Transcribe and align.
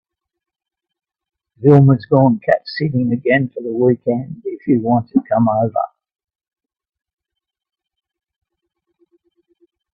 Wilma’s 1.59 2.07
gone 2.07 2.39
cat 2.39 2.63
sitting 2.65 3.11
again 3.13 3.49
for 3.49 3.61
the 3.61 3.71
weekend 3.71 4.41
if 4.45 4.65
you 4.65 4.81
want 4.81 5.07
to 5.09 5.21
come 5.31 5.47
over. 5.47 5.83